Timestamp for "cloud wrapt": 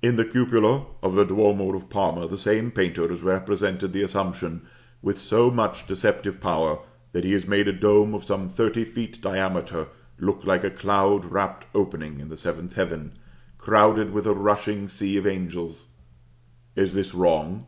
10.70-11.66